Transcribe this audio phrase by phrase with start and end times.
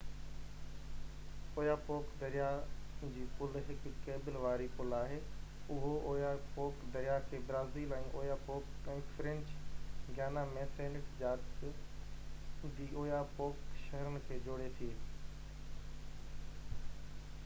[1.55, 2.47] Oyapock دريا
[3.17, 5.19] جي پل هڪ ڪيبل واري پل آهي
[5.77, 9.53] اهو اويا پوڪ دريا کي Brazil ۾ Oyapock ۽ French
[10.17, 14.93] Guiana ۾ Saint Georges de Oyapock شهرن کي جوڙي ٿي